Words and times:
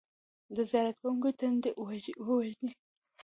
د 0.55 0.57
زیارت 0.71 0.95
کوونکو 1.01 1.29
تنده 1.39 1.69
ووژني. 2.25 2.71